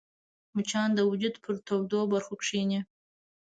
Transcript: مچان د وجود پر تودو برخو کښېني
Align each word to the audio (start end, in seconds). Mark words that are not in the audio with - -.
مچان 0.55 0.89
د 0.95 0.99
وجود 1.09 1.35
پر 1.43 1.53
تودو 1.65 1.99
برخو 2.13 2.33
کښېني 2.41 2.79